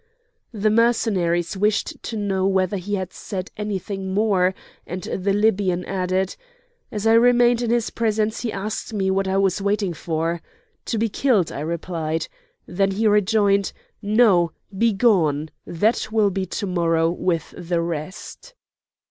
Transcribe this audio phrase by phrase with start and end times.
[0.51, 4.55] The Mercenaries wished to know whether he had said anything more,
[4.87, 6.35] and the Libyan added:
[6.91, 10.41] "As I remained in his presence, he asked me what I was waiting for.
[10.85, 12.29] 'To be killed!' I replied.
[12.65, 14.53] Then he rejoined: 'No!
[14.75, 15.51] begone!
[15.67, 18.55] that will be to morrow with the rest.